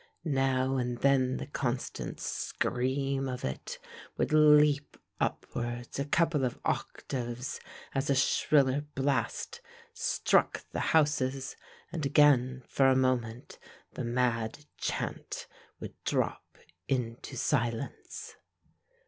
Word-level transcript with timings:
Now 0.25 0.77
and 0.77 0.97
then 1.01 1.37
the 1.37 1.45
constant 1.45 2.19
scream 2.19 3.27
of 3.29 3.45
it 3.45 3.77
would 4.17 4.33
leap 4.33 4.97
upwards 5.19 5.99
a 5.99 6.05
couple 6.05 6.43
of 6.43 6.57
octaves 6.65 7.59
as 7.93 8.09
a 8.09 8.15
shriller 8.15 8.81
blast 8.95 9.61
struck 9.93 10.63
the 10.71 10.79
houses 10.95 11.55
and 11.91 12.03
again 12.03 12.63
for 12.65 12.87
a 12.87 12.95
moment 12.95 13.59
the 13.93 14.03
mad 14.03 14.65
chant 14.75 15.45
would 15.79 15.93
drop 16.03 16.57
into 16.87 17.37
silence. 17.37 18.37